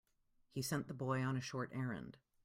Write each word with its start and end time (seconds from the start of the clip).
He 0.49 0.63
sent 0.63 0.87
the 0.87 0.95
boy 0.95 1.21
on 1.21 1.37
a 1.37 1.41
short 1.41 1.69
errand. 1.75 2.17